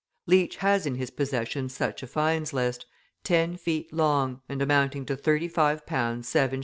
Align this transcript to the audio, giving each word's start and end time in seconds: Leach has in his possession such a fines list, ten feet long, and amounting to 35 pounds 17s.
Leach 0.25 0.55
has 0.55 0.87
in 0.87 0.95
his 0.95 1.11
possession 1.11 1.69
such 1.69 2.01
a 2.01 2.07
fines 2.07 2.53
list, 2.53 2.87
ten 3.23 3.55
feet 3.55 3.93
long, 3.93 4.41
and 4.49 4.59
amounting 4.59 5.05
to 5.05 5.15
35 5.15 5.85
pounds 5.85 6.27
17s. 6.27 6.59